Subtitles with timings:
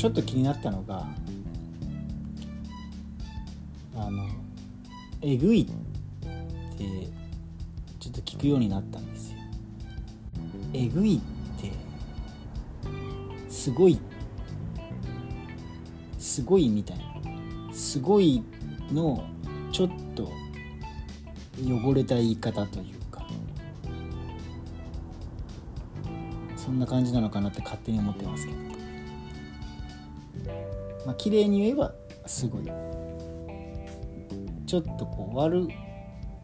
[0.00, 1.06] ちょっと気になったのが
[3.94, 4.26] あの
[5.20, 5.66] えぐいっ
[6.74, 6.84] て
[7.98, 9.38] ちょっと聞くようになったんですよ。
[10.72, 11.20] えぐいっ
[11.60, 11.70] て
[13.50, 14.00] すごい
[16.18, 17.04] すごいみたいな。
[17.74, 18.42] すごい
[18.90, 19.22] の
[19.70, 20.32] ちょっと
[21.62, 23.26] 汚れた言い方というか。
[26.56, 28.79] そんな感じなのかなって勝手に思ってますけど。
[31.06, 31.92] まあ綺麗に言えば
[32.26, 32.70] すごい。
[34.66, 35.68] ちょっとこう悪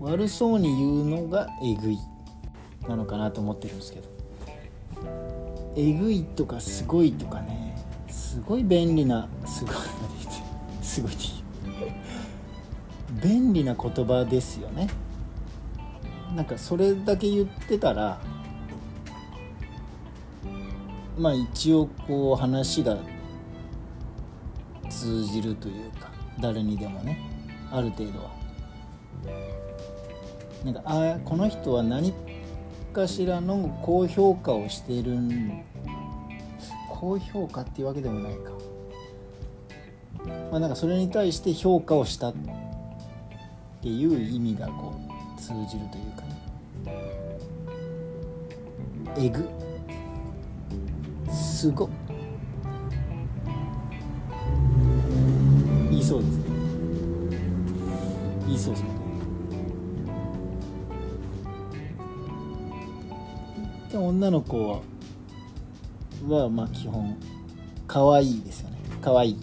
[0.00, 1.98] 悪そうに言うのがえぐい
[2.88, 4.08] なのかなと思ってるんですけど。
[5.76, 7.76] えぐいとかすごいとかね
[8.08, 9.74] すごい便利なすごい
[10.82, 11.22] すごいって
[11.64, 13.22] 言う。
[13.22, 14.88] 便利な言葉ですよね。
[16.34, 18.18] なんかそれだけ言ってたら
[21.18, 22.98] まあ一応こう話が
[25.06, 27.20] 通じるというか誰にでもね
[27.70, 28.30] ある程度は。
[30.64, 32.12] なんかあこの人は何
[32.92, 35.16] かしらの高評価をしている
[36.90, 38.50] 高評価っていうわけでもないか。
[40.50, 42.34] まあなんかそれに対して評価をしたっ
[43.80, 44.92] ていう意味がこ
[45.36, 46.36] う通じるというかね。
[49.18, 49.48] えぐ。
[51.32, 52.05] すご言
[56.06, 56.44] そうですね
[58.46, 58.88] 言いそうですね
[63.90, 64.80] でも女の子は
[66.28, 67.16] はまあ基本
[67.86, 68.76] 可愛いですよね。
[69.00, 69.38] 可愛い。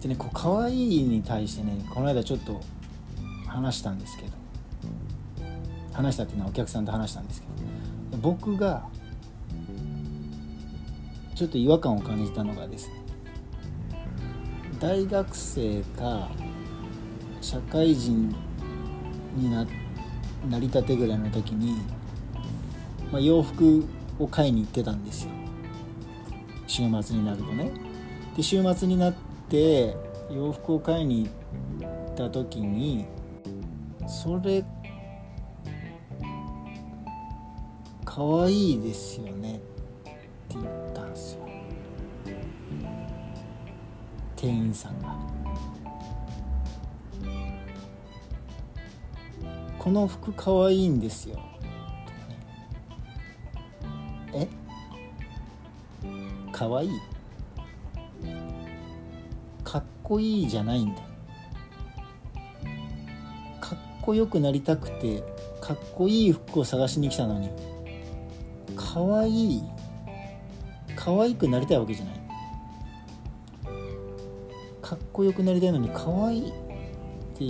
[0.00, 2.60] でねこう可愛いに対してねこの間ちょっと
[3.46, 4.30] 話したんですけど。
[5.92, 7.46] 話したっていうのはお客さんと話したんですけ
[8.16, 8.18] ど。
[8.18, 8.86] 僕が
[11.34, 12.94] ちょっと違和感を感じたのがですね
[14.78, 16.28] 大学生か
[17.40, 18.34] 社会人
[19.34, 19.66] にな
[20.48, 21.76] なりたてぐらいの時に、
[23.10, 23.84] まあ、洋服
[24.18, 25.30] を買いに行ってたんですよ。
[26.66, 27.70] 週末になるとね。
[28.36, 29.14] で週末になっ
[29.48, 29.96] て
[30.30, 31.28] 洋服を買いに
[31.80, 33.06] 行った時に
[34.06, 34.64] それ
[38.04, 39.60] 可愛いですよね。
[44.36, 45.16] 店員さんが。
[49.78, 51.40] この服可愛いんですよ。
[54.34, 54.46] え？
[56.52, 56.90] 可愛い。
[59.64, 61.02] かっこいいじゃないんだ
[63.60, 65.22] かっこよくなりたくて
[65.60, 67.50] かっこいい服を探しに来たのに
[68.76, 69.62] 可愛い。
[70.94, 72.15] 可愛くなりたいわけじゃない。
[75.16, 76.52] こよくなりたいのに可愛いっ
[77.38, 77.46] て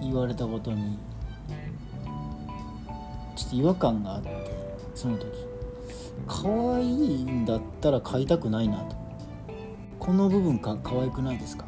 [0.00, 0.98] 言われたことに
[3.36, 4.30] ちょっと違和感があって
[4.94, 5.26] その時。
[6.26, 8.96] 可愛いんだったら買いたくないなと。
[9.98, 11.66] この部分か可愛くないですか？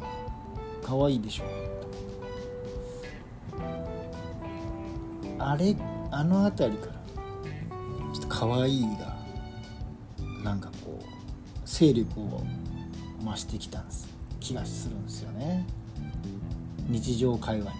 [0.83, 1.43] 可愛いでしょ
[5.37, 5.75] あれ
[6.09, 6.93] あの辺りから
[8.13, 9.15] ちょっと可愛いが
[10.43, 11.03] なんかこう
[11.67, 12.43] 勢力を
[13.23, 14.08] 増してきたんです。
[14.39, 15.65] 気がするんですよね。
[16.87, 17.79] 日常会話に。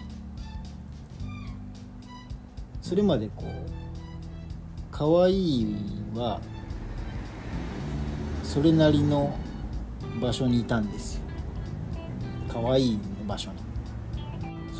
[2.82, 3.70] それまでこう
[4.90, 5.76] 可愛い
[6.14, 6.40] は
[8.42, 9.36] それなりの
[10.20, 11.22] 場所にいたんですよ。
[12.48, 13.58] 可愛い場所に。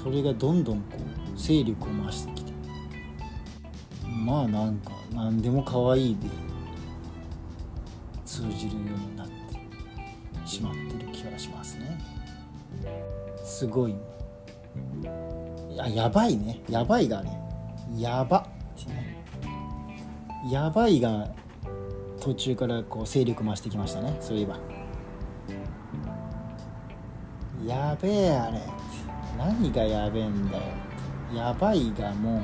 [0.03, 2.53] それがどんどんこう勢力を増してきて。
[4.05, 6.27] まあなんか何でも可愛いで
[8.25, 9.35] 通じるようになって
[10.47, 11.10] しまってる。
[11.21, 11.99] 気がしますね。
[13.45, 13.95] すごい。
[15.75, 16.63] ややばいね。
[16.69, 17.39] やばいがね。
[17.97, 19.23] やばってね。
[20.51, 21.29] やばいが
[22.21, 24.17] 途中からこう勢力増してきましたね。
[24.21, 24.59] そういえば。
[27.67, 28.61] やべえあれ。
[29.37, 30.63] 何がやべえんだよ。
[31.35, 32.43] やばいがもう。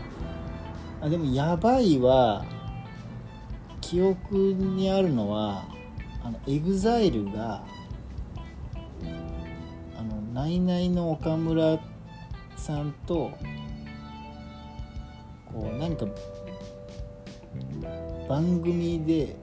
[1.00, 2.44] あでもやばいは
[3.80, 5.64] 記憶にあるのは
[6.22, 7.62] あの EXILE が
[10.36, 11.78] ナイナイの岡村
[12.58, 13.30] さんと
[15.46, 16.04] こう何か
[18.28, 19.34] 番組で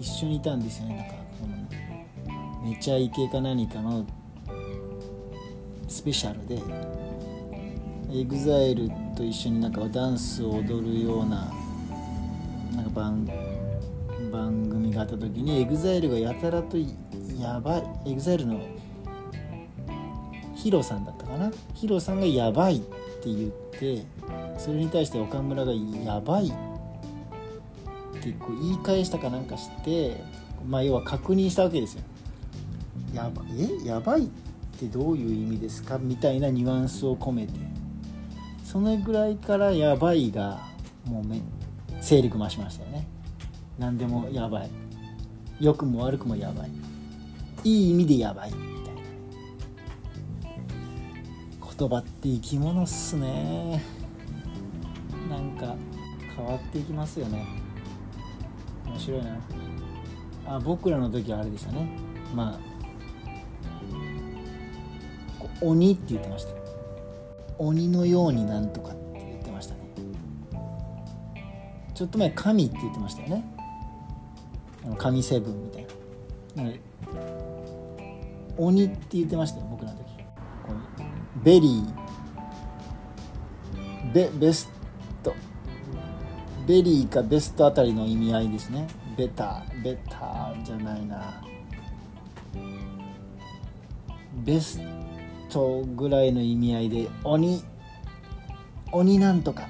[0.00, 0.96] 一緒にいたんですよね。
[0.96, 4.06] なんかこのめちゃイケか何かの
[5.86, 6.58] スペシャルで。
[8.10, 11.52] EXILE と一緒になんかダンスを踊るような
[12.74, 13.28] なんか番
[14.32, 17.76] 番組があった時に EXILE がやたらとやば
[18.06, 18.79] い EXILE の
[20.62, 21.50] ヒロさんだったかな？
[21.74, 22.88] ヒロさんがやばいって
[23.26, 24.04] 言って
[24.58, 26.50] それに対して岡村がやばいっ
[28.20, 30.22] てこう言い返したかなんかして
[30.68, 32.02] まあ要は確認したわけですよ。
[33.14, 33.86] やばえ？
[33.86, 34.28] やばいっ
[34.78, 35.98] てどういう意味ですか？
[35.98, 37.54] みたいなニュアンスを込めて。
[38.62, 40.60] そのぐらいからやばいが
[41.04, 41.40] もうめ
[42.00, 43.06] 勢力増しましたよね。
[43.78, 44.70] 何でもやばい。
[45.58, 46.70] 良くも悪くもやばい。
[47.64, 48.52] いい意味でやばい。
[51.80, 53.82] 言葉って生き物っすね。
[55.30, 55.74] なんか
[56.36, 57.46] 変わっていきますよね。
[58.84, 59.38] 面白いな。
[60.46, 61.88] あ僕らの時はあれでしたね。
[62.34, 62.60] まあ
[65.62, 66.50] 鬼って言ってました。
[67.56, 69.80] 鬼のようになんとかって言ってましたね。
[71.94, 73.56] ちょっと前神って言ってましたよね。
[74.98, 75.86] 神セブンみたい
[76.56, 76.70] な。
[78.58, 80.19] 鬼って言ってましたよ僕らの時。
[81.42, 82.00] very。
[84.12, 84.70] ベベス
[85.22, 85.34] ト。
[86.66, 88.86] very かベストあたりの意味合いですね。
[89.16, 89.64] ベタ。
[89.70, 91.42] ーベターじゃないな。
[94.44, 94.82] ベス
[95.48, 97.62] トぐらいの意味合いで鬼。
[98.92, 99.68] 鬼なんとか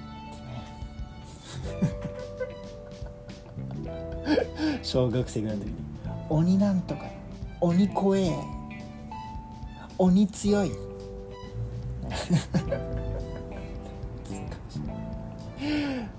[4.83, 5.77] 小学生ぐらいの時に。
[6.31, 7.05] 鬼なんとか。
[7.61, 8.33] 鬼怖え。
[9.99, 10.90] 鬼強い。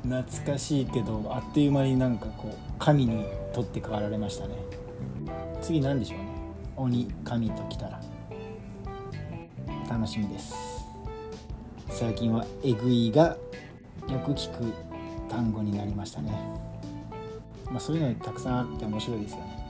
[0.03, 0.23] 懐
[0.53, 4.55] かしいけどあっという間になんかこう神に取って代わられましたね。
[5.61, 6.25] 次何でしょうね。
[6.75, 8.01] 鬼神ときたら。
[9.89, 10.55] 楽しみです。
[11.89, 13.37] 最近はえぐいが
[14.09, 14.73] よく聞く
[15.29, 16.31] 単語になりましたね。
[17.65, 19.61] まあそういうのたくさんあって面白いですよね。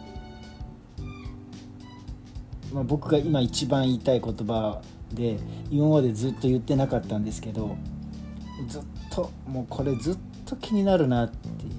[2.73, 4.81] まあ、僕が今一番言いたい言葉
[5.13, 5.37] で
[5.69, 7.75] 今までずっと言ってなかったんですけど
[8.67, 11.71] ずっともうこれずっと気になるなっていう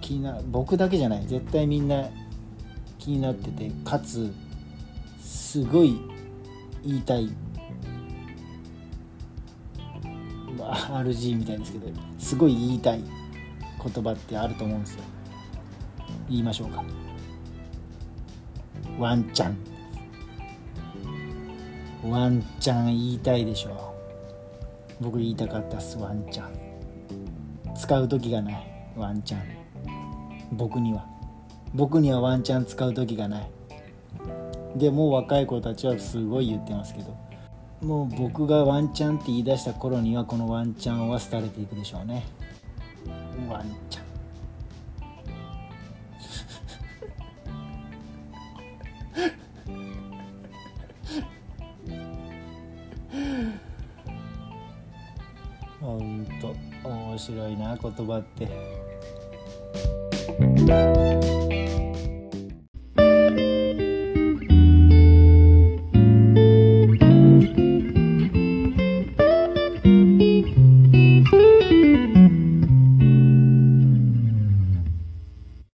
[0.00, 2.08] 気にな僕だけじゃない絶対みんな
[2.98, 4.32] 気になっててかつ
[5.20, 5.98] すごい
[6.84, 7.28] 言いたい、
[10.58, 11.86] まあ、RG みたいですけど
[12.18, 15.02] すごい言いたい言葉ってあると思うんですよ。
[16.28, 16.82] 言いましょうか。
[18.98, 19.73] ワンチャン
[22.04, 23.94] ワンチャン言いたいでしょ。
[25.00, 27.74] 僕言いたかったっすワンチャン。
[27.74, 28.66] 使う時がない。
[28.94, 29.40] ワンチャン。
[30.52, 31.06] 僕には。
[31.74, 33.50] 僕にはワンチャン使う時がない。
[34.76, 37.16] でもう若い子たちはすごい言ってますけど。
[37.80, 42.24] もう僕がワンチャンって言い出した頃にはこのワンチャンは廃れていくでしょうね。
[43.48, 44.03] ワンチャン。
[57.14, 58.48] 面白いな言葉って。